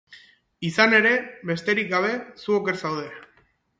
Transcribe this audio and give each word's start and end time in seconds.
Izan 0.69 0.95
ere, 0.99 1.11
besterik 1.51 1.91
gabe, 1.93 2.17
zu 2.45 2.57
oker 2.61 2.81
zaude. 2.85 3.05